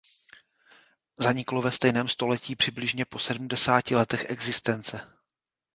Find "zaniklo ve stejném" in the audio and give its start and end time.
1.17-2.07